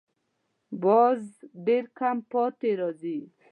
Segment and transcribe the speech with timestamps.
[0.83, 1.21] باز
[1.65, 3.19] ډېر کم پاتې راځي